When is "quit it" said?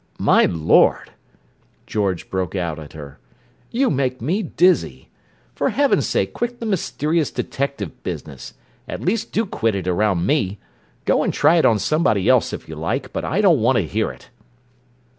9.45-9.87